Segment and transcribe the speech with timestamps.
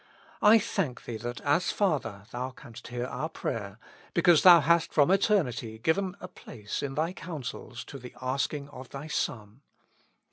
[0.41, 3.77] I thank Thee that as Father Thou canst hear our prayer,
[4.15, 8.67] because Thou hast from eternity given a place in Thy counsels to the ask ing
[8.69, 9.61] of Thy Son.